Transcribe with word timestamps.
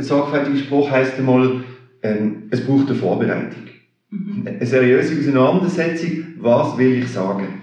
ein 0.00 0.04
sorgfältiger 0.04 0.56
Spruch 0.56 0.90
heisst 0.90 1.18
einmal, 1.18 1.62
ähm, 2.02 2.48
es 2.50 2.64
braucht 2.66 2.88
eine 2.88 2.96
Vorbereitung. 2.96 3.62
Mhm. 4.08 4.46
Eine 4.46 4.66
seriöse 4.66 5.18
Auseinandersetzung, 5.18 6.24
was 6.38 6.78
will 6.78 7.02
ich 7.02 7.08
sagen? 7.08 7.60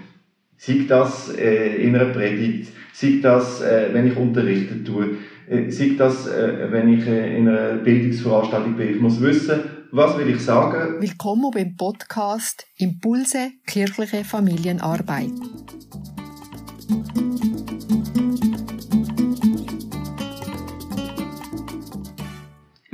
Sei 0.56 0.84
das 0.88 1.34
äh, 1.36 1.82
in 1.82 1.94
einer 1.94 2.06
Predigt, 2.06 2.72
sei 2.92 3.18
das, 3.20 3.60
äh, 3.60 3.88
wenn 3.92 4.06
ich 4.06 4.16
unterrichten 4.16 4.84
tue, 4.84 5.16
äh, 5.48 5.68
sei 5.70 5.94
das, 5.98 6.28
äh, 6.28 6.68
wenn 6.70 6.92
ich 6.92 7.06
äh, 7.06 7.36
in 7.36 7.48
einer 7.48 7.74
Bildungsveranstaltung 7.74 8.76
bin. 8.76 8.90
Ich 8.90 9.00
muss 9.00 9.20
wissen, 9.20 9.60
was 9.90 10.16
will 10.16 10.28
ich 10.28 10.40
sagen? 10.40 11.00
Willkommen 11.00 11.50
beim 11.52 11.74
Podcast 11.76 12.66
Impulse 12.76 13.50
kirchliche 13.66 14.24
Familienarbeit. 14.24 15.32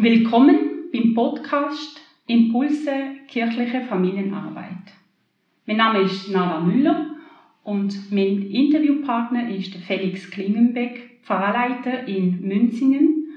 Willkommen 0.04 0.90
beim 0.92 1.14
Podcast 1.14 1.98
Impulse 2.26 2.92
kirchliche 3.26 3.80
Familienarbeit. 3.80 4.92
Mein 5.64 5.78
Name 5.78 6.00
ist 6.00 6.30
Nara 6.30 6.60
Müller 6.60 7.16
und 7.62 8.12
mein 8.12 8.42
Interviewpartner 8.42 9.48
ist 9.48 9.74
Felix 9.76 10.30
Klingenbeck, 10.30 11.20
Pfarrleiter 11.22 12.06
in 12.06 12.46
Münzingen 12.46 13.28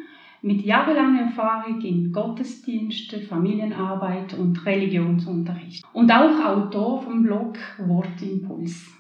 mit 0.42 0.64
jahrelanger 0.64 1.22
Erfahrung 1.22 1.80
in 1.80 2.12
Gottesdienste, 2.12 3.22
Familienarbeit 3.22 4.38
und 4.38 4.66
Religionsunterricht. 4.66 5.86
Und 5.94 6.12
auch 6.12 6.44
Autor 6.44 7.02
vom 7.02 7.24
Blog 7.24 7.58
Wortimpuls. 7.78 8.92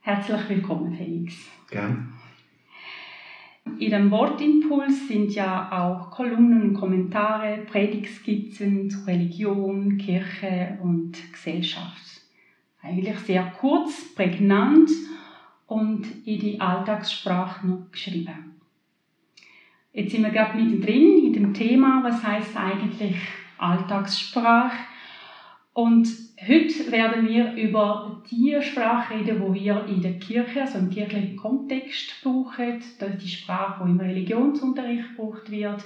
Herzlich 0.00 0.48
willkommen, 0.48 0.92
Felix. 0.92 1.36
Gerne. 1.70 2.08
In 3.78 3.90
dem 3.90 4.10
Wortimpuls 4.10 5.06
sind 5.06 5.32
ja 5.34 5.70
auch 5.70 6.10
Kolumnen 6.10 6.74
Kommentare, 6.74 7.58
Predigtskizzen 7.58 8.90
zu 8.90 9.06
Religion, 9.06 9.98
Kirche 9.98 10.78
und 10.82 11.16
Gesellschaft. 11.32 12.22
Eigentlich 12.82 13.18
sehr 13.20 13.44
kurz, 13.60 14.14
prägnant 14.16 14.90
und 15.68 16.06
in 16.26 16.40
die 16.40 16.60
Alltagssprache 16.60 17.68
noch 17.68 17.92
geschrieben. 17.92 18.60
Jetzt 19.92 20.10
sind 20.10 20.24
wir 20.24 20.30
gerade 20.30 20.58
mittendrin 20.58 21.26
in 21.26 21.32
dem 21.32 21.54
Thema, 21.54 22.02
was 22.02 22.24
heißt 22.24 22.56
eigentlich 22.56 23.16
Alltagssprache? 23.58 24.76
Und 25.72 26.08
heute 26.46 26.92
werden 26.92 27.28
wir 27.28 27.52
über 27.54 28.22
die 28.30 28.56
Sprache 28.60 29.14
reden, 29.14 29.42
die 29.54 29.60
wir 29.64 29.86
in 29.86 30.02
der 30.02 30.18
Kirche, 30.18 30.62
also 30.62 30.78
im 30.78 30.90
kirchlichen 30.90 31.36
Kontext 31.36 32.22
brauchen. 32.22 32.82
Das 32.98 33.10
ist 33.10 33.22
die 33.22 33.28
Sprache, 33.28 33.84
die 33.84 33.90
im 33.90 34.00
Religionsunterricht 34.00 35.16
gebraucht 35.16 35.50
wird, 35.50 35.84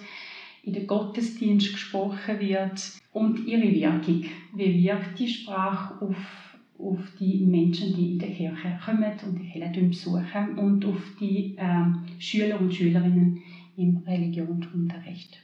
in 0.62 0.72
den 0.72 0.86
Gottesdienst 0.86 1.72
gesprochen 1.72 2.38
wird 2.40 2.92
und 3.12 3.46
ihre 3.46 3.72
Wirkung. 3.72 4.24
Wie 4.54 4.84
wirkt 4.84 5.18
die 5.18 5.28
Sprache 5.28 6.04
auf, 6.04 6.56
auf 6.78 7.00
die 7.18 7.44
Menschen, 7.44 7.96
die 7.96 8.12
in 8.12 8.18
der 8.18 8.30
Kirche 8.30 8.78
kommen 8.84 9.12
und 9.24 9.38
die 9.38 9.50
Kirche 9.50 9.80
besuchen 9.80 10.58
und 10.58 10.84
auf 10.84 11.02
die 11.20 11.56
äh, 11.56 12.20
Schüler 12.20 12.60
und 12.60 12.74
Schülerinnen 12.74 13.42
im 13.76 14.02
Religionsunterricht. 14.06 15.38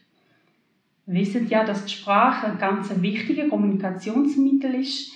Wissen 1.09 1.49
ja, 1.49 1.65
dass 1.65 1.87
die 1.87 1.95
Sprache 1.95 2.47
ein 2.47 2.59
ganz 2.59 2.91
wichtiges 3.01 3.49
Kommunikationsmittel 3.49 4.75
ist 4.75 5.13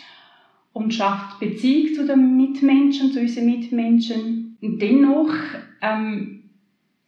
und 0.73 0.95
schafft 0.95 1.39
Beziehung 1.39 1.95
zu 1.95 2.07
den 2.07 2.37
Mitmenschen, 2.39 3.13
zu 3.13 3.21
unseren 3.21 3.45
Mitmenschen. 3.45 4.57
Dennoch 4.63 5.35
ähm, 5.83 6.45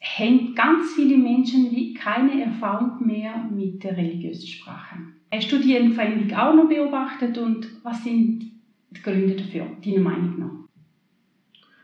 haben 0.03 0.55
ganz 0.55 0.93
viele 0.95 1.17
Menschen 1.17 1.95
keine 1.95 2.43
Erfahrung 2.43 3.07
mehr 3.07 3.49
mit 3.51 3.83
der 3.83 3.97
religiösen 3.97 4.47
Sprache. 4.47 4.97
Hast 5.33 5.51
du 5.51 5.59
die 5.59 5.77
Entfremdung 5.77 6.37
auch 6.37 6.55
noch 6.55 6.69
beobachtet 6.69 7.39
und 7.39 7.67
was 7.83 8.05
sind 8.05 8.45
die 8.91 9.03
Gründe 9.03 9.35
dafür, 9.35 9.67
deiner 9.83 10.01
Meinung 10.01 10.39
nach? 10.39 11.75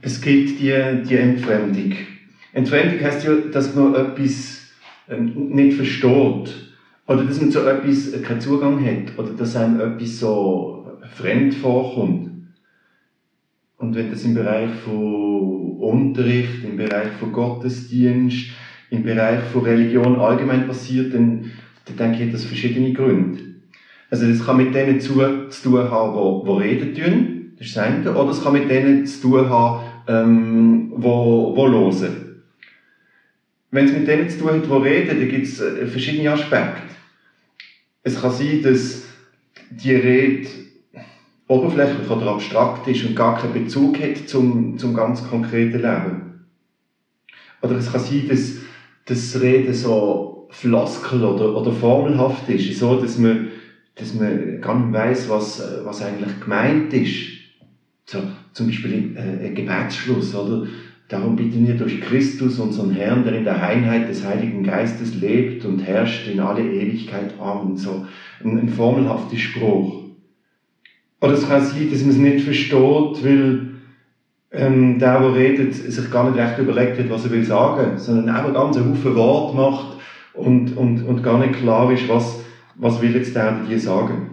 Es 0.00 0.20
gibt 0.20 0.60
die, 0.60 1.02
die 1.08 1.16
Entfremdung. 1.16 1.92
Entfremdung 2.52 3.00
heißt 3.00 3.26
ja, 3.26 3.34
dass 3.34 3.74
man 3.74 3.94
etwas 3.94 4.59
nicht 5.18 5.76
versteht. 5.76 6.72
Oder 7.06 7.24
dass 7.24 7.40
man 7.40 7.50
zu 7.50 7.60
etwas 7.66 8.12
keinen 8.22 8.40
Zugang 8.40 8.84
hat. 8.84 9.18
Oder 9.18 9.30
dass 9.30 9.56
einem 9.56 9.80
etwas 9.80 10.20
so 10.20 10.86
fremd 11.16 11.54
vorkommt. 11.54 12.30
Und 13.78 13.94
wenn 13.94 14.10
das 14.10 14.24
im 14.24 14.34
Bereich 14.34 14.70
von 14.84 15.78
Unterricht, 15.78 16.64
im 16.64 16.76
Bereich 16.76 17.12
von 17.18 17.32
Gottesdienst, 17.32 18.50
im 18.90 19.02
Bereich 19.02 19.40
von 19.52 19.62
Religion 19.62 20.20
allgemein 20.20 20.66
passiert, 20.66 21.14
dann, 21.14 21.50
dann 21.86 21.96
denke 21.96 22.18
ich, 22.18 22.26
hat 22.26 22.34
das 22.34 22.44
verschiedene 22.44 22.92
Gründe. 22.92 23.38
Also 24.10 24.26
das 24.26 24.44
kann 24.44 24.56
mit 24.56 24.74
denen 24.74 25.00
zu, 25.00 25.14
tun 25.14 25.90
haben, 25.90 26.44
die 26.44 26.62
reden 26.62 26.94
tun, 26.94 27.52
das 27.56 27.68
ist 27.68 27.76
das 27.76 27.84
eine, 27.84 28.14
oder 28.14 28.30
es 28.30 28.42
kann 28.42 28.52
mit 28.52 28.68
denen 28.68 29.06
zu 29.06 29.22
tun 29.22 29.48
haben, 29.48 29.84
ähm, 30.08 30.92
wo, 30.96 31.54
wo 31.56 31.68
hören. 31.68 32.29
Wenn 33.70 33.86
es 33.86 33.92
mit 33.92 34.08
denen 34.08 34.28
zu 34.28 34.38
tun 34.38 34.50
hat, 34.50 34.66
die 34.66 34.88
reden, 34.88 35.20
dann 35.20 35.28
gibt 35.28 35.46
es 35.46 35.60
äh, 35.60 35.86
verschiedene 35.86 36.32
Aspekte. 36.32 36.82
Es 38.02 38.20
kann 38.20 38.32
sein, 38.32 38.62
dass 38.62 39.02
die 39.70 39.94
Rede 39.94 40.48
oberflächlich 41.46 42.08
oder 42.08 42.28
abstrakt 42.28 42.86
ist 42.88 43.04
und 43.04 43.16
gar 43.16 43.38
keinen 43.38 43.64
Bezug 43.64 44.00
hat 44.00 44.28
zum, 44.28 44.78
zum 44.78 44.94
ganz 44.94 45.26
konkreten 45.28 45.82
Leben. 45.82 46.46
Oder 47.62 47.76
es 47.76 47.92
kann 47.92 48.00
sein, 48.00 48.26
dass 48.28 48.56
das 49.06 49.40
Reden 49.40 49.74
so 49.74 50.48
Floskel 50.50 51.24
oder, 51.24 51.56
oder 51.56 51.72
formelhaft 51.72 52.48
ist, 52.48 52.78
so 52.78 53.00
dass 53.00 53.18
man, 53.18 53.48
dass 53.96 54.14
man 54.14 54.60
gar 54.60 54.78
nicht 54.78 54.92
weiss, 54.92 55.28
was, 55.28 55.62
was 55.84 56.02
eigentlich 56.02 56.40
gemeint 56.40 56.92
ist. 56.92 57.38
So, 58.06 58.22
zum 58.52 58.66
Beispiel 58.66 59.16
äh, 59.16 59.46
ein 59.46 59.54
Gebetsschluss, 59.54 60.34
oder? 60.34 60.66
Darum 61.10 61.34
bitten 61.34 61.66
wir 61.66 61.74
durch 61.74 62.00
Christus, 62.00 62.60
unseren 62.60 62.92
Herrn, 62.92 63.24
der 63.24 63.34
in 63.34 63.42
der 63.42 63.60
Einheit 63.60 64.08
des 64.08 64.24
Heiligen 64.24 64.62
Geistes 64.62 65.20
lebt 65.20 65.64
und 65.64 65.80
herrscht 65.80 66.28
in 66.28 66.38
alle 66.38 66.62
Ewigkeit. 66.62 67.34
Amen. 67.40 67.76
So 67.76 68.06
ein, 68.44 68.56
ein 68.56 68.68
formelhafter 68.68 69.36
Spruch. 69.36 70.04
Oder 71.20 71.32
es 71.32 71.48
kann 71.48 71.64
sein, 71.64 71.90
dass 71.90 72.02
man 72.02 72.10
es 72.10 72.16
nicht 72.16 72.44
versteht, 72.44 73.24
weil 73.24 73.70
ähm, 74.52 75.00
der, 75.00 75.20
der 75.20 75.34
redet, 75.34 75.74
sich 75.74 76.10
gar 76.12 76.30
nicht 76.30 76.40
recht 76.40 76.58
überlegt 76.58 76.96
hat, 76.96 77.10
was 77.10 77.24
er 77.24 77.32
will 77.32 77.44
sagen, 77.44 77.98
sondern 77.98 78.28
einfach 78.28 78.54
ganz 78.54 78.76
einen 78.76 78.90
Haufen 78.92 79.16
Wort 79.16 79.54
macht 79.54 79.96
und, 80.32 80.76
und, 80.76 81.02
und 81.02 81.24
gar 81.24 81.38
nicht 81.38 81.54
klar 81.54 81.90
ist, 81.90 82.08
was, 82.08 82.44
was 82.76 83.02
will 83.02 83.16
jetzt 83.16 83.34
der 83.34 83.58
oder 83.58 83.68
die 83.68 83.78
sagen. 83.78 84.30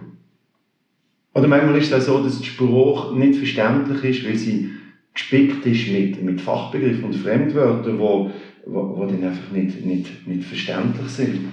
Oder 1.34 1.48
manchmal 1.48 1.76
ist 1.76 1.92
es 1.92 2.08
auch 2.08 2.18
so, 2.18 2.22
dass 2.22 2.38
der 2.38 2.46
Spruch 2.46 3.14
nicht 3.16 3.36
verständlich 3.36 4.04
ist, 4.04 4.24
weil 4.28 4.36
sie 4.36 4.70
gespickt 5.18 5.66
ist 5.66 5.88
mit, 5.88 6.22
mit 6.22 6.40
Fachbegriffen 6.40 7.04
und 7.04 7.16
Fremdwörtern, 7.16 7.98
wo, 7.98 8.30
wo, 8.64 8.96
wo 8.96 9.04
dann 9.04 9.24
einfach 9.24 9.50
nicht, 9.50 9.84
nicht, 9.84 10.26
nicht 10.26 10.44
verständlich 10.44 11.08
sind. 11.08 11.48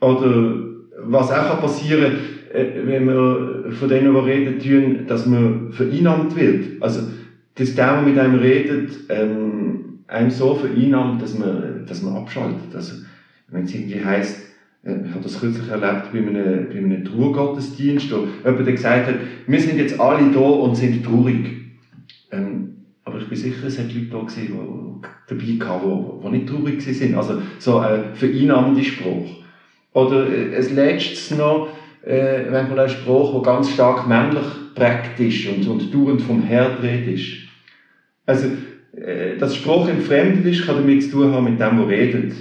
Oder 0.00 0.58
was 1.00 1.30
auch 1.30 1.60
passieren 1.60 2.12
kann, 2.52 2.60
äh, 2.60 2.86
wenn 2.86 3.06
wir 3.06 3.72
von 3.72 3.88
denen, 3.88 4.12
die 4.12 4.20
reden, 4.20 4.58
tun, 4.58 5.06
dass 5.06 5.26
man 5.26 5.72
vereinnahmt 5.72 6.36
wird. 6.36 6.82
Also, 6.82 7.00
dass 7.54 7.74
der, 7.74 7.94
der 7.94 8.02
mit 8.02 8.18
einem 8.18 8.38
redet, 8.38 8.90
ähm, 9.08 10.00
einem 10.06 10.30
so 10.30 10.54
vereinnahmt, 10.54 11.20
dass 11.22 11.36
man, 11.36 11.84
dass 11.86 12.02
man 12.02 12.16
abschaltet. 12.16 12.74
Also, 12.74 13.02
wenn 13.48 13.64
es 13.64 13.74
irgendwie 13.74 14.04
heisst, 14.04 14.40
äh, 14.84 15.06
ich 15.06 15.10
habe 15.10 15.22
das 15.22 15.40
kürzlich 15.40 15.68
erlebt 15.68 16.12
bei 16.12 16.18
einem, 16.18 16.68
bei 16.68 16.76
einem 16.76 17.04
Trauergottesdienst, 17.04 18.12
wo 18.12 18.28
jemand 18.44 18.66
gesagt 18.66 19.06
hat, 19.06 19.16
wir 19.46 19.60
sind 19.60 19.78
jetzt 19.78 19.98
alle 19.98 20.30
da 20.30 20.40
und 20.40 20.76
sind 20.76 21.04
traurig. 21.04 21.57
Ich 23.30 23.42
bin 23.42 23.52
sicher, 23.52 23.66
es 23.66 23.78
hat 23.78 23.92
Leute 23.92 24.06
da 24.06 24.20
gewesen, 24.20 25.02
die 25.28 25.58
dabei 25.60 25.66
waren, 25.68 26.22
die, 26.22 26.28
nicht 26.30 26.48
traurig 26.48 27.00
waren. 27.00 27.14
Also 27.14 27.42
so 27.58 27.78
ein 27.78 28.14
vereinnahmender 28.14 28.82
Spruch. 28.82 29.26
Oder 29.92 30.30
äh, 30.30 30.56
als 30.56 30.70
letztes 30.70 31.36
noch, 31.36 31.68
äh, 32.06 32.48
manchmal 32.50 32.80
ein 32.80 32.88
Spruch, 32.88 33.34
der 33.34 33.42
ganz 33.42 33.70
stark 33.70 34.08
männlich 34.08 34.46
prägt 34.74 35.20
ist 35.20 35.46
und, 35.46 35.68
und 35.68 35.94
dauernd 35.94 36.22
vom 36.22 36.42
Herd 36.42 36.82
ist. 36.82 37.26
Also, 38.24 38.46
äh, 38.96 39.36
dass 39.36 39.56
Spruch 39.56 39.88
entfremdet 39.88 40.46
ist, 40.46 40.64
kann 40.64 40.76
damit 40.76 41.02
zu 41.02 41.10
tun 41.10 41.34
haben 41.34 41.44
mit 41.44 41.60
dem, 41.60 41.76
der 41.76 41.86
redet. 41.86 42.32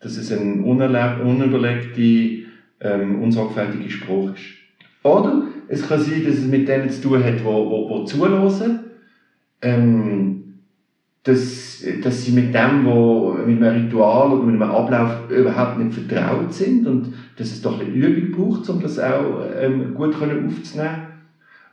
Dass 0.00 0.16
es 0.16 0.32
ein 0.32 0.64
unüberlegter, 0.64 2.48
ähm, 2.80 3.22
unsorgfältiger 3.22 3.90
Spruch 3.90 4.32
ist. 4.32 4.42
Oder 5.02 5.48
es 5.68 5.86
kann 5.86 6.00
sein, 6.00 6.24
dass 6.24 6.36
es 6.36 6.46
mit 6.46 6.66
denen 6.66 6.88
zu 6.88 7.02
tun 7.02 7.22
hat, 7.22 7.40
die, 7.40 8.04
zuhören 8.06 8.89
ähm, 9.62 10.40
dass, 11.22 11.84
dass 12.02 12.24
sie 12.24 12.32
mit 12.32 12.54
dem, 12.54 12.84
wo, 12.84 13.32
mit 13.32 13.62
einem 13.62 13.84
Ritual 13.84 14.32
oder 14.32 14.44
mit 14.44 14.54
einem 14.54 14.70
Ablauf 14.70 15.30
überhaupt 15.30 15.78
nicht 15.78 15.92
vertraut 15.92 16.52
sind 16.52 16.86
und 16.86 17.12
dass 17.36 17.52
es 17.52 17.60
doch 17.60 17.78
eine 17.78 17.88
Übung 17.88 18.30
braucht, 18.32 18.68
um 18.70 18.80
das 18.80 18.98
auch 18.98 19.42
ähm, 19.58 19.92
gut 19.94 20.18
können 20.18 20.46
aufzunehmen. 20.46 21.08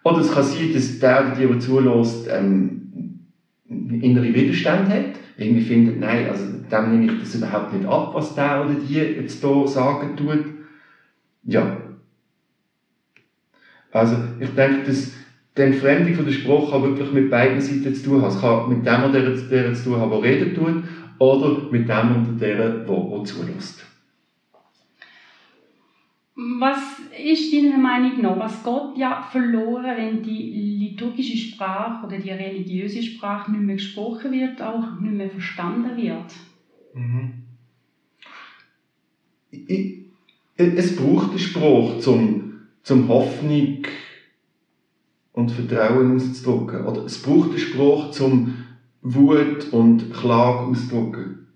Oder 0.04 0.20
es 0.20 0.34
kann 0.34 0.44
sein, 0.44 0.74
dass 0.74 1.00
der 1.00 1.22
oder 1.22 1.36
die, 1.36 1.48
der 1.48 1.60
zulässt, 1.60 2.28
ähm, 2.30 3.22
innere 3.70 4.34
Widerstand 4.34 4.90
hat, 4.90 5.20
irgendwie 5.38 5.62
findet, 5.62 6.00
nein, 6.00 6.30
also 6.30 6.46
dem 6.72 6.92
nehme 6.92 7.12
ich 7.12 7.20
das 7.20 7.36
überhaupt 7.36 7.74
nicht 7.74 7.86
ab, 7.86 8.14
was 8.14 8.36
der 8.36 8.66
oder 8.66 8.76
die 8.76 8.94
jetzt 8.94 9.42
hier 9.42 9.68
sagen 9.68 10.16
tut. 10.16 10.46
Ja. 11.44 11.78
Also, 13.92 14.18
ich 14.40 14.50
denke, 14.50 14.84
dass 14.86 15.14
die 15.58 15.64
Entfremdung 15.64 16.14
von 16.14 16.26
der 16.26 16.32
Sprache 16.32 16.72
kann 16.72 16.84
wirklich 16.84 17.12
mit 17.12 17.30
beiden 17.30 17.60
Seiten 17.60 17.94
zu 17.94 18.04
tun 18.04 18.22
haben. 18.22 18.30
Es 18.30 18.42
kann 18.42 18.70
mit 18.70 18.86
dem 18.86 19.04
oder 19.04 19.22
der, 19.22 19.36
der 19.36 19.74
zu 19.74 19.84
tun 19.86 20.00
haben, 20.00 20.12
der 20.12 20.22
reden 20.24 20.56
tut, 20.56 20.84
oder 21.20 21.72
mit 21.72 21.90
dem 21.90 22.12
oder 22.12 22.32
der, 22.40 22.58
der, 22.58 22.70
der 22.86 23.24
zulässt. 23.24 23.86
Was 26.36 27.00
ist 27.28 27.52
deiner 27.52 27.80
Meinung 27.80 28.22
nach, 28.22 28.38
was 28.38 28.64
geht 28.64 29.02
ja 29.02 29.24
verloren, 29.24 29.98
wenn 29.98 30.22
die 30.22 30.78
liturgische 30.80 31.36
Sprache 31.36 32.06
oder 32.06 32.20
die 32.20 32.30
religiöse 32.30 33.02
Sprache 33.02 33.52
nicht 33.52 33.64
mehr 33.64 33.76
gesprochen 33.76 34.32
wird, 34.32 34.62
auch 34.62 35.00
nicht 35.00 35.16
mehr 35.16 35.32
verstanden 35.32 35.98
wird? 35.98 36.36
Mhm. 36.94 37.34
Ich, 39.50 40.02
es 40.58 40.96
braucht 40.96 41.32
eine 41.32 41.40
Sprache, 41.40 41.98
zum, 42.00 42.62
zum 42.84 43.08
Hoffnung 43.08 43.80
und 45.38 45.52
Vertrauen 45.52 46.16
auszudrücken. 46.16 46.86
Oder 46.86 47.06
es 47.06 47.22
braucht 47.22 47.52
eine 47.52 47.60
Sprache, 47.60 48.10
zum 48.10 48.56
Wut 49.04 49.72
und 49.72 50.12
Klage 50.12 50.72
auszudrücken. 50.72 51.48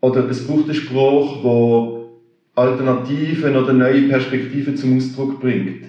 Oder 0.00 0.28
es 0.28 0.44
braucht 0.44 0.64
eine 0.64 0.74
Sprache, 0.74 1.38
die 1.40 2.58
Alternativen 2.60 3.56
oder 3.56 3.72
neue 3.72 4.08
Perspektiven 4.08 4.76
zum 4.76 4.96
Ausdruck 4.96 5.40
bringt. 5.40 5.84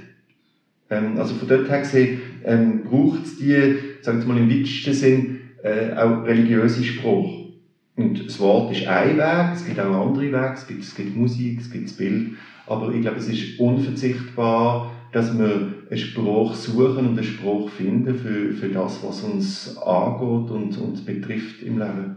Ähm, 0.92 1.18
also 1.18 1.34
von 1.34 1.48
dort 1.48 1.70
her 1.70 1.80
gesehen 1.80 2.22
ähm, 2.44 2.84
braucht 2.84 3.26
es 3.26 3.38
die, 3.40 3.74
sagen 4.02 4.20
wir 4.20 4.36
mal 4.36 4.38
im 4.38 4.52
weitesten 4.52 4.94
Sinn, 4.94 5.40
äh, 5.64 5.94
auch 5.96 6.24
religiöse 6.24 6.84
Sprache. 6.84 7.48
Und 7.96 8.28
das 8.28 8.40
Wort 8.40 8.78
ist 8.78 8.86
ein 8.86 9.18
Weg, 9.18 9.56
es 9.56 9.66
gibt 9.66 9.80
auch 9.80 10.08
andere 10.08 10.26
Wege, 10.26 10.52
es 10.54 10.68
gibt, 10.68 10.84
es 10.84 10.94
gibt 10.94 11.16
Musik, 11.18 11.62
es 11.62 11.72
gibt 11.72 11.86
das 11.86 11.98
Bild, 11.98 12.34
aber 12.68 12.94
ich 12.94 13.02
glaube, 13.02 13.18
es 13.18 13.28
ist 13.28 13.60
unverzichtbar, 13.60 14.92
dass 15.12 15.38
wir 15.38 15.81
eine 15.92 16.00
Sprache 16.00 16.56
suchen 16.56 17.06
und 17.08 17.18
eine 17.18 17.24
Sprache 17.24 17.68
finden 17.68 18.16
für, 18.16 18.54
für 18.54 18.70
das, 18.70 19.04
was 19.04 19.24
uns 19.24 19.78
angeht 19.78 20.50
und 20.50 20.78
uns 20.78 21.04
betrifft 21.04 21.62
im 21.64 21.78
Leben. 21.78 22.16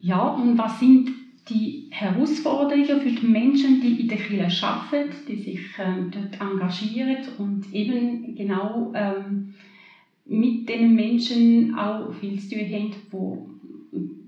Ja, 0.00 0.28
und 0.34 0.58
was 0.58 0.80
sind 0.80 1.10
die 1.48 1.88
Herausforderungen 1.90 3.00
für 3.00 3.10
die 3.10 3.26
Menschen, 3.26 3.80
die 3.80 4.02
in 4.02 4.08
der 4.08 4.18
Kirche 4.18 4.66
arbeiten, 4.66 5.14
die 5.26 5.36
sich 5.36 5.60
ähm, 5.78 6.10
dort 6.12 6.38
engagieren 6.40 7.22
und 7.38 7.72
eben 7.72 8.34
genau 8.34 8.92
ähm, 8.94 9.48
mit 10.26 10.68
den 10.68 10.94
Menschen 10.94 11.74
auch 11.74 12.12
viel 12.12 12.38
zu 12.38 12.50
tun 12.50 12.70
haben, 12.70 12.90
wo, 13.10 13.48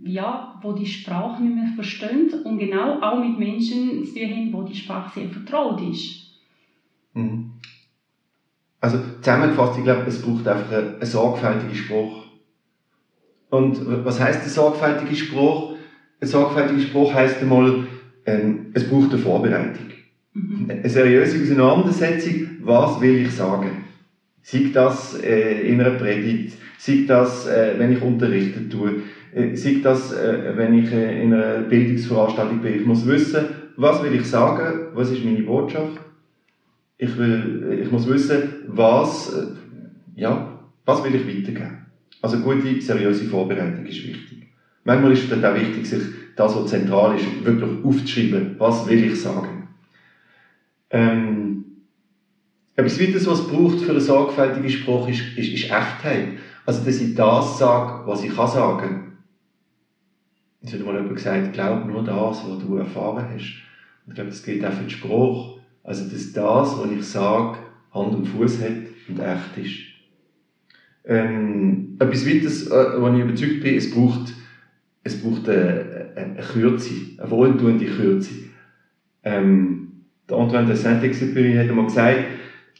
ja, 0.03 0.59
wo 0.63 0.73
die 0.73 0.87
Sprache 0.87 1.43
nicht 1.43 1.55
mehr 1.55 1.73
verstehen 1.75 2.31
und 2.45 2.59
genau 2.59 3.01
auch 3.03 3.19
mit 3.19 3.37
Menschen 3.37 4.03
zu 4.05 4.15
tun 4.15 4.31
haben, 4.31 4.53
wo 4.55 4.63
die 4.63 4.75
Sprache 4.75 5.13
sehr 5.21 5.29
vertraut 5.29 5.83
ist. 5.83 6.27
Mhm. 7.13 7.57
Also 8.87 8.99
zusammengefasst, 9.21 9.79
ich 9.79 9.85
glaube, 9.85 10.05
es 10.07 10.23
braucht 10.23 10.47
einfach 10.47 10.71
eine, 10.71 10.95
eine 10.97 11.07
sorgfältige 11.07 11.75
Sprache. 11.75 12.29
Und 13.51 14.05
was 14.05 14.21
heißt 14.21 14.43
eine 14.43 14.49
sorgfältige 14.49 15.17
Sprache? 15.17 15.77
ein 16.21 16.29
sorgfältiger 16.29 16.81
Spruch 16.81 17.15
heisst 17.15 17.41
einmal, 17.41 17.85
ähm, 18.25 18.71
es 18.75 18.89
braucht 18.89 19.11
eine 19.11 19.19
Vorbereitung. 19.19 19.87
Mhm. 20.33 20.67
Eine 20.69 20.89
seriöse 20.89 21.43
Auseinandersetzung, 21.43 22.49
was 22.61 23.01
will 23.01 23.21
ich 23.21 23.31
sagen? 23.31 23.85
Sei 24.43 24.71
das 24.73 25.21
äh, 25.21 25.67
in 25.69 25.81
einer 25.81 25.99
Predigt, 25.99 26.57
sei 26.79 27.05
das, 27.07 27.47
äh, 27.47 27.75
wenn 27.79 27.93
ich 27.93 28.01
unterrichten 28.01 28.71
tue, 28.71 29.03
äh, 29.33 29.57
sei 29.57 29.81
das, 29.83 30.13
äh, 30.13 30.53
wenn 30.57 30.75
ich 30.75 30.93
äh, 30.93 31.23
in 31.23 31.35
einer 31.35 31.63
Bildungsveranstaltung 31.63 32.61
bin. 32.61 32.77
Ich 32.77 32.87
muss 32.87 33.07
wissen, 33.07 33.47
was 33.77 34.03
will 34.03 34.15
ich 34.15 34.25
sagen, 34.25 34.87
was 34.95 35.11
ist 35.11 35.25
meine 35.25 35.43
Botschaft. 35.43 36.01
Ich, 36.99 37.17
will, 37.19 37.79
ich 37.83 37.91
muss 37.91 38.09
wissen, 38.09 38.65
was, 38.67 39.33
äh, 39.35 39.47
ja, 40.15 40.61
was 40.85 41.05
will 41.05 41.15
ich 41.15 41.27
weitergeben. 41.27 41.87
Also 42.23 42.39
gute, 42.39 42.81
seriöse 42.81 43.27
Vorbereitung 43.27 43.85
ist 43.85 44.07
wichtig. 44.07 44.49
Manchmal 44.85 45.13
ist 45.13 45.25
es 45.25 45.31
dann 45.31 45.45
auch 45.45 45.55
wichtig, 45.55 45.87
sich 45.87 46.03
das, 46.37 46.57
was 46.57 46.71
zentral 46.71 47.17
ist, 47.17 47.45
wirklich 47.45 47.85
aufzuschreiben. 47.85 48.55
Was 48.59 48.89
will 48.89 49.05
ich 49.05 49.21
sagen? 49.21 49.69
Ähm, 50.91 51.65
etwas 52.77 53.01
weiteres, 53.01 53.27
was 53.27 53.41
es 53.41 53.47
braucht 53.49 53.81
für 53.81 53.91
eine 53.91 54.01
sorgfältige 54.01 54.71
Sprache, 54.71 55.11
ist, 55.11 55.37
ist, 55.37 55.53
ist 55.53 55.65
Echtheit. 55.65 56.39
Also, 56.65 56.85
dass 56.85 57.01
ich 57.01 57.15
das 57.15 57.59
sage, 57.59 58.07
was 58.07 58.23
ich 58.23 58.35
kann 58.35 58.49
sagen. 58.49 59.19
Es 60.63 60.73
hat 60.73 60.85
mal 60.85 60.95
jemand 60.95 61.17
gesagt, 61.17 61.53
glaub 61.53 61.87
nur 61.87 62.05
das, 62.05 62.49
was 62.49 62.59
du 62.59 62.77
erfahren 62.77 63.27
hast. 63.33 63.63
Und 64.05 64.11
ich 64.11 64.15
glaube, 64.15 64.31
das 64.31 64.43
gilt 64.43 64.65
auch 64.65 64.73
für 64.73 64.85
die 64.85 64.91
Sprache. 64.91 65.56
Also, 65.87 66.11
dass 66.11 66.33
das, 66.33 66.79
was 66.79 66.91
ich 66.91 67.05
sage, 67.05 67.59
Hand 67.95 68.15
und 68.15 68.27
Fuß 68.27 68.61
hat 68.61 68.73
und 69.09 69.21
echt 69.21 69.57
ist. 69.57 69.75
Ähm, 71.05 71.97
etwas 72.01 72.27
weiteres, 72.27 72.67
äh, 72.67 73.01
wo 73.01 73.09
ich 73.09 73.23
überzeugt 73.23 73.61
bin, 73.61 73.77
es 73.77 73.95
braucht 73.95 74.35
es 75.07 75.23
braucht 75.23 75.49
eine, 75.49 76.11
eine 76.17 76.43
Kürze, 76.43 76.95
eine 77.19 77.31
wohltuende 77.31 77.87
Kürze. 77.87 78.35
Ähm, 79.23 80.03
der 80.29 80.37
Antoine 80.39 80.67
de 80.67 80.75
Saint-Exupéry 80.75 81.57
hat 81.57 81.69
einmal 81.69 81.85
gesagt, 81.85 82.25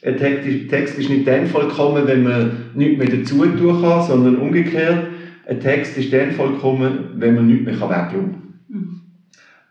ein 0.03 0.17
Text 0.17 0.99
ist 0.99 1.09
nicht 1.09 1.29
dann 1.29 1.47
vollkommen, 1.47 2.07
wenn 2.09 2.25
man 2.25 2.71
nichts 2.75 2.99
mehr 2.99 3.17
dazu 3.17 3.47
tun 3.47 3.81
kann, 3.81 4.03
sondern 4.03 4.39
umgekehrt. 4.39 5.07
Ein 5.47 5.61
Text 5.61 5.97
ist 5.97 6.13
dann 6.13 6.33
vollkommen, 6.33 7.11
wenn 7.15 7.37
man 7.37 7.47
nichts 7.47 7.65
mehr 7.65 7.75
weglassen 7.75 8.11
kann. 8.11 8.43
Mhm. 8.69 9.01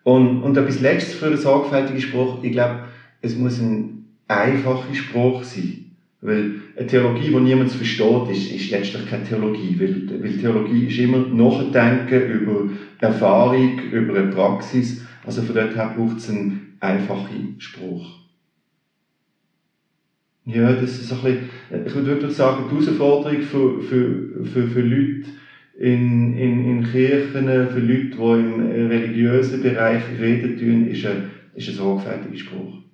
Und, 0.03 0.41
und 0.41 0.57
etwas 0.57 0.79
Letztes 0.79 1.15
für 1.15 1.25
einen 1.27 1.37
sorgfältigen 1.37 1.99
Spruch, 1.99 2.41
ich 2.41 2.53
glaube, 2.53 2.85
es 3.25 3.35
muss 3.35 3.59
ein 3.59 4.05
einfacher 4.27 4.93
Spruch 4.93 5.43
sein. 5.43 5.81
Weil 6.21 6.53
eine 6.75 6.87
Theologie, 6.87 7.29
die 7.29 7.39
niemand 7.39 7.71
versteht, 7.71 8.29
ist, 8.29 8.51
ist 8.51 8.71
letztlich 8.71 9.05
keine 9.07 9.23
Theologie. 9.23 9.77
Weil, 9.79 10.23
weil 10.23 10.37
Theologie 10.37 10.85
ist 10.85 10.97
immer 10.97 11.19
Nachdenken 11.19 12.29
über 12.29 12.69
Erfahrung, 12.99 13.79
über 13.91 14.19
eine 14.19 14.31
Praxis. 14.31 15.05
Also 15.25 15.41
von 15.41 15.55
dort 15.55 15.75
her 15.75 15.93
braucht 15.95 16.17
es 16.17 16.29
einen 16.29 16.75
einfachen 16.79 17.55
Spruch. 17.57 18.25
Ja, 20.45 20.73
das 20.73 20.99
ist 20.99 21.11
ein 21.11 21.21
bisschen, 21.21 21.85
ich 21.85 21.95
würde 21.95 22.07
wirklich 22.07 22.33
sagen, 22.33 22.65
die 22.69 22.75
Herausforderung 22.75 23.41
für, 23.41 23.81
für, 23.81 24.45
für, 24.45 24.67
für 24.67 24.81
Leute 24.81 25.25
in, 25.77 26.37
in, 26.37 26.65
in 26.65 26.83
Kirchen, 26.83 27.47
für 27.69 27.79
Leute, 27.79 28.15
die 28.15 28.79
im 28.79 28.87
religiösen 28.87 29.63
Bereich 29.63 30.03
reden 30.19 30.57
tun, 30.57 30.87
ist 30.87 31.05
ein, 31.05 31.31
ist 31.55 31.69
ein 31.69 31.75
sorgfältiger 31.75 32.37
Spruch. 32.37 32.84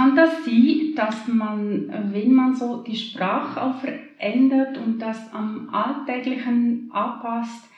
Kann 0.00 0.16
das 0.16 0.46
sein, 0.46 0.94
dass 0.96 1.28
man, 1.28 2.10
wenn 2.10 2.32
man 2.32 2.54
so 2.54 2.82
die 2.82 2.96
Sprache 2.96 3.62
auch 3.62 3.74
verändert 3.74 4.78
und 4.78 4.98
das 5.02 5.30
am 5.30 5.68
Alltäglichen 5.74 6.88
anpasst, 6.90 7.68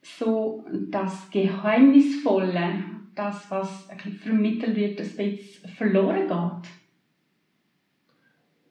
so 0.00 0.64
das 0.90 1.28
Geheimnisvolle, 1.30 2.84
das, 3.14 3.50
was 3.50 3.86
vermittelt 4.22 4.74
wird, 4.74 4.98
das 4.98 5.18
jetzt 5.18 5.68
verloren 5.68 6.28
geht? 6.28 6.70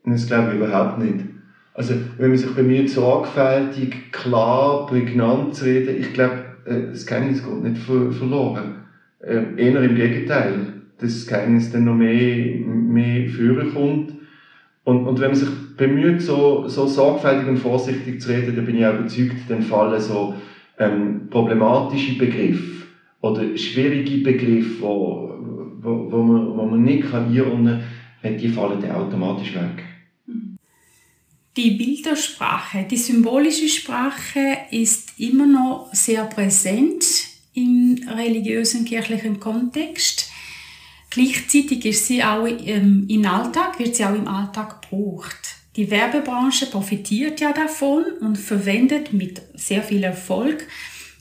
Das 0.06 0.26
glaube 0.26 0.54
ich 0.54 0.56
überhaupt 0.56 0.98
nicht. 0.98 1.26
Also, 1.76 1.94
wenn 2.18 2.30
man 2.30 2.38
sich 2.38 2.56
bemüht, 2.56 2.90
sorgfältig, 2.90 4.12
klar, 4.12 4.88
prägnant 4.88 5.54
zu 5.54 5.66
reden, 5.66 6.00
ich 6.00 6.12
glaube, 6.12 6.42
äh, 6.66 6.88
das 6.90 7.06
Geheimnis 7.06 7.44
geht 7.44 7.62
nicht 7.62 7.78
verloren. 7.78 8.78
Äh, 9.20 9.44
eher 9.58 9.80
im 9.84 9.94
Gegenteil 9.94 10.73
das 11.00 11.28
Geheimnis 11.28 11.72
dann 11.72 11.86
noch 11.86 11.96
mehr, 11.96 12.56
mehr 12.56 13.30
führen 13.30 13.74
kommt. 13.74 14.14
Und, 14.84 15.08
und 15.08 15.20
wenn 15.20 15.32
man 15.32 15.36
sich 15.36 15.50
bemüht, 15.78 16.22
so, 16.22 16.68
so 16.68 16.88
sorgfältig 16.88 17.48
und 17.48 17.58
vorsichtig 17.58 18.22
zu 18.22 18.30
reden, 18.30 18.56
dann 18.56 18.66
bin 18.66 18.78
ich 18.78 18.86
auch 18.86 19.00
überzeugt, 19.00 19.50
dann 19.50 19.62
fallen 19.62 20.00
so 20.02 20.36
ähm, 20.78 21.28
problematische 21.30 22.18
Begriffe 22.18 22.84
oder 23.22 23.58
schwierige 23.58 24.18
Begriffe, 24.18 24.82
wo, 24.82 25.34
wo, 25.82 26.12
wo, 26.12 26.24
man, 26.24 26.58
wo 26.58 26.66
man 26.66 26.84
nicht 26.84 27.10
kann 27.10 27.28
einordnen 27.28 27.82
kann, 28.22 28.38
die 28.38 28.50
fallen 28.50 28.82
dann 28.82 28.92
automatisch 28.92 29.56
weg. 29.56 29.84
Die 31.56 31.72
Bildersprache, 31.72 32.86
die 32.90 32.98
symbolische 32.98 33.70
Sprache 33.70 34.58
ist 34.72 35.20
immer 35.20 35.46
noch 35.46 35.90
sehr 35.94 36.26
präsent 36.26 37.06
im 37.54 38.00
religiösen 38.10 38.86
kirchlichen 38.86 39.40
Kontext. 39.40 40.33
Gleichzeitig 41.14 41.86
ist 41.86 42.08
sie 42.08 42.24
auch 42.24 42.46
im, 42.48 43.08
im 43.08 43.26
Alltag, 43.28 43.78
wird 43.78 43.96
sie 43.96 44.04
auch 44.04 44.16
im 44.16 44.28
Alltag 44.28 44.82
gebraucht. 44.82 45.38
Die 45.76 45.92
Werbebranche 45.92 46.66
profitiert 46.66 47.40
ja 47.40 47.54
davon 47.54 48.04
und 48.20 48.36
verwendet 48.36 49.14
mit 49.14 49.40
sehr 49.54 49.84
viel 49.84 50.04
Erfolg 50.04 50.68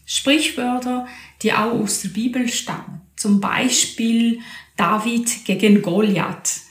Sprichwörter, 0.07 1.07
die 1.43 1.53
auch 1.53 1.73
aus 1.73 2.01
der 2.01 2.09
Bibel 2.09 2.49
stammen. 2.49 3.03
Zum 3.17 3.39
Beispiel 3.39 4.41
David 4.79 5.45
gegen 5.45 5.83
Goliath. 5.83 6.63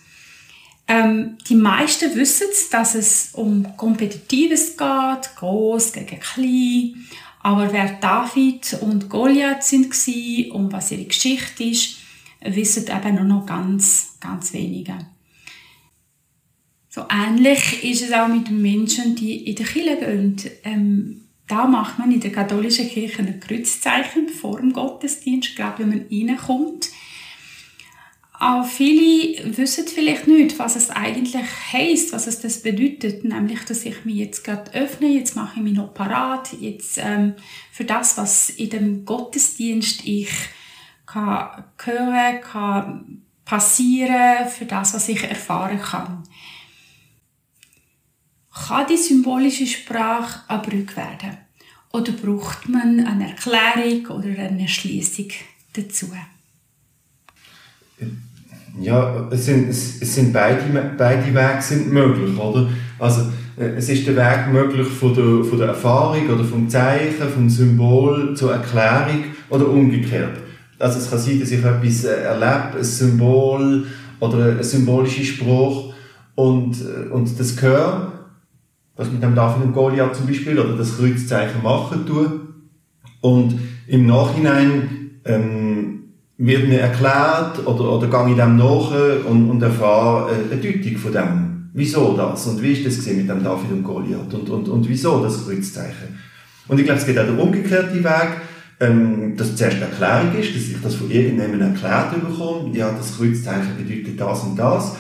Ähm, 0.87 1.37
die 1.47 1.55
meisten 1.55 2.15
wissen, 2.15 2.47
dass 2.71 2.95
es 2.95 3.29
um 3.33 3.77
Kompetitives 3.77 4.75
geht, 4.77 5.35
groß 5.35 5.93
gegen 5.93 6.19
klein. 6.19 7.07
Aber 7.43 7.71
wer 7.71 7.99
David 8.01 8.79
und 8.81 9.09
Goliath 9.09 9.63
sind 9.63 9.93
und 10.51 10.73
was 10.73 10.91
ihre 10.91 11.05
Geschichte 11.05 11.63
ist, 11.63 12.00
wissen 12.43 12.87
eben 12.87 13.15
nur 13.15 13.23
noch 13.23 13.45
ganz, 13.45 14.17
ganz 14.19 14.53
wenige. 14.53 14.97
So 16.89 17.05
ähnlich 17.09 17.83
ist 17.83 18.01
es 18.01 18.11
auch 18.11 18.27
mit 18.27 18.49
den 18.49 18.61
Menschen, 18.61 19.15
die 19.15 19.45
in 19.47 19.55
der 19.55 19.65
Kirche 19.65 19.97
gehen. 19.97 20.35
Ähm, 20.63 21.21
da 21.47 21.65
macht 21.65 21.99
man 21.99 22.11
in 22.11 22.19
der 22.19 22.31
katholischen 22.31 22.89
Kirche 22.89 23.19
ein 23.19 23.39
Kreuzzeichen 23.39 24.29
vor 24.29 24.59
dem 24.59 24.73
Gottesdienst, 24.73 25.55
glaube 25.55 25.79
wenn 25.79 25.89
man 25.89 26.05
reinkommt. 26.11 26.89
Auch 28.39 28.65
viele 28.65 29.55
wissen 29.55 29.85
vielleicht 29.87 30.27
nicht, 30.27 30.57
was 30.57 30.75
es 30.75 30.89
eigentlich 30.89 31.35
heißt, 31.71 32.11
was 32.11 32.25
es 32.25 32.39
das 32.39 32.63
bedeutet, 32.63 33.23
nämlich, 33.23 33.59
dass 33.65 33.85
ich 33.85 34.03
mich 34.03 34.15
jetzt 34.15 34.43
gerade 34.43 34.73
öffne, 34.73 35.09
jetzt 35.09 35.35
mache 35.35 35.57
ich 35.57 35.63
mich 35.63 35.73
noch 35.73 35.93
parat, 35.93 36.49
jetzt 36.59 36.97
ähm, 36.97 37.35
für 37.71 37.83
das, 37.83 38.17
was 38.17 38.49
in 38.49 38.69
dem 38.69 39.05
Gottesdienst 39.05 40.05
ich 40.05 40.29
kann 41.11 41.63
hören, 41.83 42.41
kann 42.41 43.21
passieren, 43.45 44.47
für 44.49 44.65
das, 44.65 44.93
was 44.93 45.09
ich 45.09 45.23
erfahren 45.23 45.81
kann. 45.81 46.23
Kann 48.53 48.87
die 48.89 48.97
symbolische 48.97 49.65
Sprache 49.65 50.41
eine 50.47 50.61
Brücke 50.61 50.97
werden? 50.97 51.37
Oder 51.91 52.13
braucht 52.13 52.69
man 52.69 53.05
eine 53.05 53.29
Erklärung 53.29 54.05
oder 54.17 54.41
eine 54.41 54.67
Schließung 54.67 55.27
dazu? 55.73 56.07
Ja, 58.79 59.27
es 59.31 59.45
sind, 59.45 59.67
es 59.69 59.99
sind 59.99 60.31
beide, 60.31 60.63
beide 60.97 61.25
Wege 61.25 61.61
sind 61.61 61.91
möglich, 61.91 62.37
oder? 62.37 62.69
Also, 62.99 63.29
äh, 63.57 63.65
es 63.75 63.89
ist 63.89 64.07
der 64.07 64.15
Weg 64.15 64.53
möglich 64.53 64.87
von 64.87 65.13
der, 65.13 65.43
von 65.43 65.57
der 65.57 65.67
Erfahrung 65.69 66.29
oder 66.29 66.45
vom 66.45 66.69
Zeichen, 66.69 67.29
vom 67.33 67.49
Symbol 67.49 68.33
zur 68.35 68.53
Erklärung 68.53 69.25
oder 69.49 69.67
umgekehrt. 69.67 70.37
Also 70.81 70.99
es 70.99 71.09
kann 71.09 71.19
sein, 71.19 71.39
dass 71.39 71.51
ich 71.51 71.63
etwas 71.63 72.03
äh, 72.05 72.23
erlebe, 72.23 72.77
ein 72.77 72.83
Symbol 72.83 73.85
oder 74.19 74.57
ein 74.57 74.63
symbolischer 74.63 75.23
Spruch 75.23 75.93
und, 76.35 76.75
äh, 76.81 77.09
und 77.11 77.39
das 77.39 77.55
gehört, 77.55 78.11
was 78.95 79.11
mit 79.11 79.21
dem 79.21 79.35
David 79.35 79.63
und 79.63 79.73
Goliath 79.73 80.15
zum 80.15 80.27
Beispiel 80.27 80.59
oder 80.59 80.75
das 80.75 80.97
Kreuzzeichen 80.97 81.63
machen 81.63 82.05
tue. 82.05 82.31
Und 83.21 83.59
im 83.87 84.05
Nachhinein 84.07 85.19
ähm, 85.25 86.03
wird 86.37 86.67
mir 86.67 86.79
erklärt 86.79 87.65
oder, 87.65 87.91
oder 87.91 88.07
gehe 88.07 88.31
ich 88.31 88.41
dem 88.41 88.57
nach 88.57 88.91
und, 89.29 89.49
und 89.49 89.61
erfahre 89.61 90.31
eine 90.31 90.61
Deutung 90.61 90.97
von 90.97 91.11
dem. 91.11 91.69
Wieso 91.73 92.17
das? 92.17 92.47
Und 92.47 92.61
wie 92.61 92.73
ist 92.73 92.85
das 92.85 93.05
mit 93.13 93.29
dem 93.29 93.43
David 93.43 93.71
und 93.71 93.83
Goliath? 93.83 94.33
Und, 94.33 94.49
und, 94.49 94.67
und 94.67 94.89
wieso 94.89 95.23
das 95.23 95.45
Kreuzzeichen? 95.45 96.19
Und 96.67 96.79
ich 96.79 96.85
glaube, 96.85 96.99
es 96.99 97.05
geht 97.05 97.19
auch 97.19 97.25
der 97.25 97.39
umgekehrte 97.39 98.03
Weg, 98.03 98.29
ähm, 98.81 99.37
dass 99.37 99.55
zuerst 99.55 99.77
eine 99.77 99.85
Erklärung 99.85 100.37
ist, 100.37 100.55
dass 100.55 100.63
ich 100.63 100.81
das 100.81 100.95
von 100.95 101.09
irgendjemandem 101.09 101.73
erklärt 101.73 102.11
bekomme. 102.11 102.75
Ja, 102.75 102.91
das 102.91 103.15
Kreuzzeichen 103.15 103.77
bedeutet 103.77 104.19
das 104.19 104.43
und 104.43 104.57
das. 104.57 104.95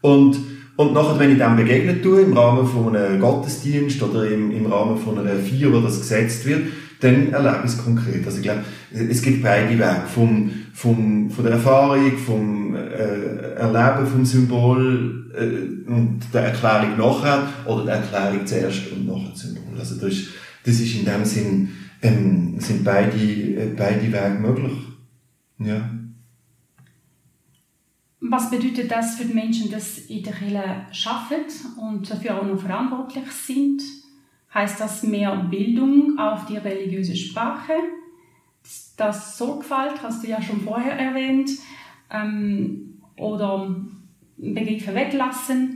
Und, 0.00 0.38
und 0.76 0.94
nachher, 0.94 1.18
wenn 1.18 1.32
ich 1.32 1.38
dem 1.38 1.56
begegnet 1.56 2.02
tue, 2.02 2.22
im 2.22 2.32
Rahmen 2.32 2.66
von 2.66 2.96
einem 2.96 3.20
Gottesdienst 3.20 4.02
oder 4.02 4.26
im, 4.26 4.50
im 4.50 4.66
Rahmen 4.66 4.96
von 4.96 5.18
einer 5.18 5.36
Feier, 5.36 5.72
wo 5.72 5.80
das 5.80 6.00
gesetzt 6.00 6.46
wird, 6.46 6.62
dann 7.00 7.30
erlebe 7.30 7.60
ich 7.64 7.72
es 7.72 7.84
konkret. 7.84 8.24
Also 8.24 8.38
ich 8.38 8.42
glaube, 8.42 8.64
es 8.90 9.20
gibt 9.20 9.42
beide 9.42 9.68
Wege. 9.68 10.02
Vom, 10.14 10.50
vom, 10.72 11.30
von 11.30 11.44
der 11.44 11.54
Erfahrung, 11.54 12.16
vom 12.16 12.74
äh, 12.74 13.54
Erleben 13.56 14.06
vom 14.06 14.24
Symbol 14.24 15.30
äh, 15.34 15.90
und 15.90 16.20
der 16.32 16.44
Erklärung 16.46 16.96
nachher 16.96 17.48
oder 17.66 17.84
der 17.84 17.94
Erklärung 17.96 18.46
zuerst 18.46 18.92
und 18.92 19.06
nachher 19.06 19.36
Symbol. 19.36 19.78
Also 19.78 19.96
das 19.96 20.10
ist, 20.10 20.28
das 20.64 20.80
ist 20.80 20.94
in 20.94 21.04
dem 21.04 21.24
Sinn, 21.24 21.68
ähm, 22.02 22.60
sind 22.60 22.84
beide, 22.84 23.16
äh, 23.16 23.74
beide 23.76 24.02
Wege 24.02 24.38
möglich. 24.40 24.78
Ja. 25.58 25.90
Was 28.20 28.50
bedeutet 28.50 28.90
das 28.90 29.16
für 29.16 29.24
die 29.24 29.34
Menschen, 29.34 29.70
die 29.70 30.14
in 30.14 30.22
der 30.24 30.32
Kirche 30.32 31.08
arbeiten 31.08 31.78
und 31.80 32.10
dafür 32.10 32.40
auch 32.40 32.46
noch 32.46 32.60
verantwortlich 32.60 33.30
sind? 33.30 33.82
Heißt 34.52 34.80
das 34.80 35.02
mehr 35.02 35.36
Bildung 35.36 36.18
auf 36.18 36.46
die 36.46 36.56
religiöse 36.56 37.14
Sprache? 37.14 37.74
Das 38.96 39.36
Sorgfalt 39.36 40.02
hast 40.02 40.24
du 40.24 40.28
ja 40.28 40.40
schon 40.40 40.62
vorher 40.62 40.98
erwähnt. 40.98 41.50
Ähm, 42.10 43.00
oder 43.16 43.74
Begriffe 44.36 44.94
weglassen. 44.94 45.75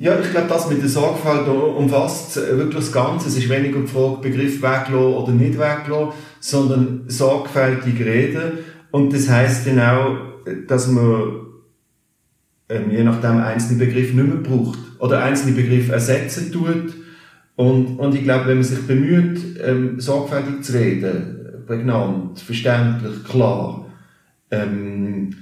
Ja, 0.00 0.18
ich 0.18 0.30
glaube, 0.30 0.48
das 0.48 0.70
mit 0.70 0.80
der 0.80 0.88
Sorgfalt 0.88 1.46
umfasst 1.46 2.36
wirklich 2.36 2.86
das 2.86 2.90
Ganze. 2.90 3.28
Es 3.28 3.36
ist 3.36 3.50
weniger 3.50 3.80
die 3.80 3.86
Frage, 3.86 4.22
Begriff 4.22 4.62
weglassen 4.62 4.94
oder 4.94 5.30
nicht 5.32 5.58
weglassen, 5.58 6.14
sondern 6.40 7.02
sorgfältig 7.06 8.00
reden. 8.00 8.60
Und 8.92 9.12
das 9.12 9.28
heißt 9.28 9.66
dann 9.66 9.78
auch, 9.78 10.16
dass 10.66 10.88
man 10.88 11.48
ähm, 12.70 12.90
je 12.90 13.04
nachdem 13.04 13.42
einzelne 13.42 13.84
Begriffe 13.84 14.16
nicht 14.16 14.26
mehr 14.26 14.36
braucht 14.36 14.78
oder 15.00 15.22
einzelne 15.22 15.52
Begriffe 15.54 15.92
ersetzen 15.92 16.50
tut. 16.50 16.94
Und, 17.56 17.98
und 17.98 18.14
ich 18.14 18.24
glaube, 18.24 18.46
wenn 18.46 18.56
man 18.56 18.64
sich 18.64 18.86
bemüht, 18.86 19.60
ähm, 19.62 20.00
sorgfältig 20.00 20.62
zu 20.62 20.78
reden, 20.78 21.64
prägnant, 21.66 22.40
verständlich, 22.40 23.22
klar, 23.24 23.84
ähm, 24.50 25.34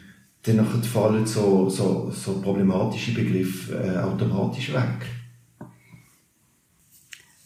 dann 0.57 0.83
fallen 0.83 1.27
so, 1.27 1.69
so, 1.69 2.11
so 2.11 2.41
problematische 2.41 3.13
Begriffe 3.13 3.75
äh, 3.75 3.99
automatisch 3.99 4.73
weg. 4.73 5.07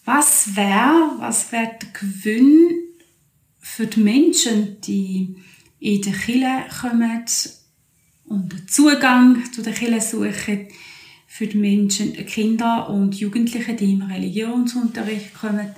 Was 0.05 0.57
wäre 0.57 1.17
was 1.19 1.53
wär 1.53 1.79
der 1.81 1.89
Gewinn 1.93 2.71
für 3.59 3.87
die 3.87 4.01
Menschen, 4.01 4.81
die 4.81 5.37
in 5.79 6.03
die 6.03 6.13
Kirche 6.13 6.65
kommen 6.81 7.25
und 8.25 8.53
den 8.53 8.69
Zugang 8.69 9.43
zu 9.53 9.63
der 9.63 9.73
Kirche 9.73 10.01
suchen, 10.01 10.69
für 11.27 11.47
die 11.47 11.57
Menschen, 11.57 12.13
Kinder 12.27 12.91
und 12.91 13.15
Jugendliche, 13.15 13.75
die 13.75 13.95
im 13.95 14.03
Religionsunterricht 14.03 15.35
kommen. 15.35 15.75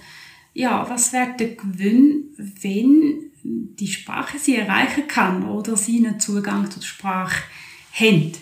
Ja, 0.53 0.85
was 0.89 1.13
wäre 1.13 1.37
der 1.39 1.55
Gewinn, 1.55 2.25
wenn 2.37 3.31
die 3.45 3.87
Sprache 3.87 4.39
sie 4.39 4.57
erreichen 4.57 5.07
kann 5.07 5.49
oder 5.49 5.77
sie 5.77 6.05
einen 6.05 6.19
Zugang 6.19 6.71
zur 6.71 6.83
Sprache 6.83 7.43
haben? 7.93 8.33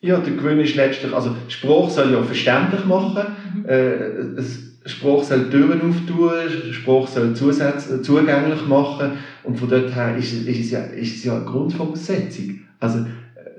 Ja, 0.00 0.18
der 0.18 0.34
Gewinn 0.34 0.60
ist 0.60 0.76
letztlich, 0.76 1.12
also 1.12 1.34
Spruch 1.48 1.90
soll 1.90 2.12
ja 2.12 2.22
verständlich 2.22 2.84
machen, 2.84 3.26
mhm. 3.54 3.64
äh, 3.66 4.88
Spruch 4.88 5.24
soll 5.24 5.50
Türen 5.50 5.80
auftun, 5.80 6.72
Spruch 6.72 7.08
soll 7.08 7.34
Zusatz, 7.34 7.88
zugänglich 8.02 8.64
machen 8.66 9.18
und 9.42 9.58
von 9.58 9.68
dort 9.68 9.92
her 9.94 10.16
ist, 10.16 10.32
ist, 10.32 10.60
es, 10.60 10.70
ja, 10.70 10.80
ist 10.80 11.16
es 11.16 11.24
ja 11.24 11.36
eine 11.36 11.44
Grundvoraussetzung. 11.44 12.60
Also 12.78 13.06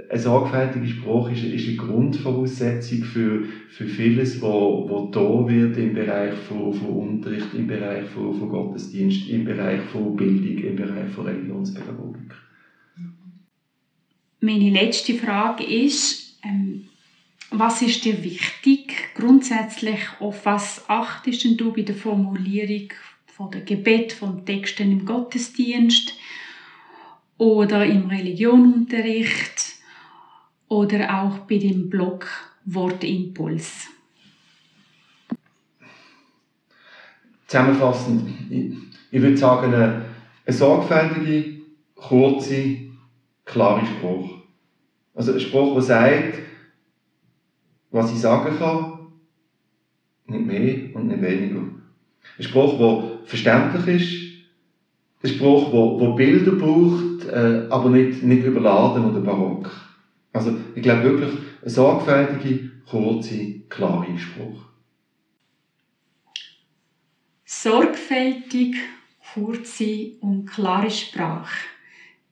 ein 0.09 0.19
sorgfältiger 0.19 0.87
Spruch 0.87 1.29
ist, 1.31 1.43
ist 1.43 1.67
eine 1.67 1.77
Grundvoraussetzung 1.77 3.03
für, 3.03 3.43
für 3.69 3.85
vieles, 3.85 4.41
wo, 4.41 4.87
wo 4.89 5.09
da 5.11 5.47
wird 5.51 5.77
im 5.77 5.93
Bereich 5.93 6.33
von, 6.33 6.73
von 6.73 6.89
Unterricht, 6.89 7.53
im 7.53 7.67
Bereich 7.67 8.05
von, 8.09 8.33
von 8.37 8.49
Gottesdienst, 8.49 9.29
im 9.29 9.45
Bereich 9.45 9.81
von 9.91 10.15
Bildung, 10.15 10.63
im 10.63 10.75
Bereich 10.75 11.09
von 11.11 11.25
Religionspädagogik. 11.25 12.33
Meine 14.39 14.69
letzte 14.69 15.15
Frage 15.15 15.63
ist, 15.63 16.37
ähm, 16.43 16.85
was 17.49 17.81
ist 17.81 18.05
dir 18.05 18.23
wichtig 18.23 19.13
grundsätzlich? 19.15 19.99
Auf 20.19 20.45
was 20.45 20.85
achtest 20.87 21.59
du 21.59 21.73
bei 21.73 21.81
der 21.81 21.95
Formulierung 21.95 22.89
von 23.25 23.51
der 23.51 23.61
Gebet, 23.61 24.13
von 24.13 24.45
Texten 24.45 24.91
im 24.91 25.05
Gottesdienst 25.05 26.13
oder 27.37 27.85
im 27.85 28.07
Religionunterricht? 28.07 29.66
Oder 30.69 31.23
auch 31.23 31.39
bei 31.39 31.57
dem 31.57 31.89
Blog 31.89 32.27
Wortimpuls? 32.65 33.87
Zusammenfassend, 37.47 38.29
ich, 38.49 39.21
würde 39.21 39.37
sagen, 39.37 39.73
eine, 39.73 40.05
eine 40.45 40.55
sorgfältige, 40.55 41.61
kurze, 41.95 42.77
klare 43.45 43.85
Spruch. 43.85 44.29
Also 45.15 45.33
ein 45.33 45.39
Spruch, 45.39 45.73
der 45.75 45.81
sagt, 45.81 46.39
was 47.91 48.11
ich 48.11 48.19
sagen 48.19 48.57
kann, 48.57 48.97
nicht 50.27 50.45
mehr 50.45 50.95
und 50.95 51.07
nicht 51.07 51.21
weniger. 51.21 51.61
Ein 52.37 52.43
Spruch, 52.43 52.77
der 52.77 53.25
verständlich 53.25 54.01
ist, 54.01 54.27
ein 55.23 55.29
Spruch, 55.35 55.71
der, 55.71 56.05
der 56.07 56.15
Bilder 56.15 56.51
braucht, 56.51 57.25
äh, 57.29 57.67
aber 57.69 57.89
nicht, 57.89 58.23
nicht 58.23 58.43
überladen 58.43 59.05
oder 59.05 59.21
barock. 59.21 59.86
Also 60.37 60.55
ich 60.75 60.83
glaube 60.83 61.03
wirklich, 61.03 61.33
ein 61.63 61.69
sorgfältige, 61.69 62.69
kurze, 62.87 63.61
klare 63.69 64.17
Spruch. 64.19 64.65
Sorgfältig, 67.43 68.75
kurze 69.33 70.11
und 70.21 70.45
klare 70.45 70.91
Sprache. 70.91 71.67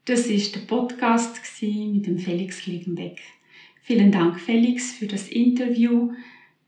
Das 0.06 0.28
ist 0.28 0.54
der 0.54 0.60
Podcast 0.62 1.42
mit 1.64 2.06
dem 2.06 2.20
Felix 2.20 2.68
Liegenbeck. 2.68 3.22
Vielen 3.82 4.12
Dank, 4.12 4.40
Felix, 4.40 4.92
für 4.92 5.08
das 5.08 5.28
Interview. 5.28 6.14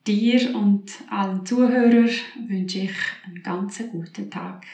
Dir 0.08 0.56
und 0.56 0.92
allen 1.08 1.46
Zuhörern 1.46 2.10
wünsche 2.48 2.80
ich 2.80 2.96
einen 3.26 3.44
ganz 3.44 3.80
guten 3.92 4.32
Tag. 4.32 4.66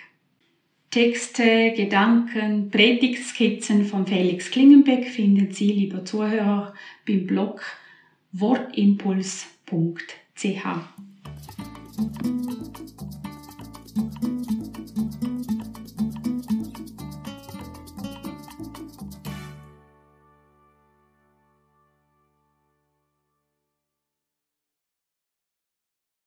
Texte, 0.93 1.73
Gedanken, 1.75 2.69
Predigtskizzen 2.69 3.83
von 3.85 4.05
Felix 4.05 4.51
Klingenbeck 4.51 5.07
finden 5.07 5.51
Sie, 5.51 5.71
lieber 5.71 6.05
Zuhörer, 6.05 6.75
beim 7.07 7.25
Blog 7.25 7.63
wortimpuls.ch. 8.31 9.47